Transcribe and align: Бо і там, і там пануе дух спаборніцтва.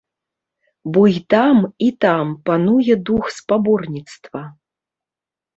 Бо 0.93 1.01
і 1.11 1.19
там, 1.33 1.57
і 1.87 1.89
там 2.05 2.25
пануе 2.47 2.93
дух 3.11 3.25
спаборніцтва. 3.37 4.41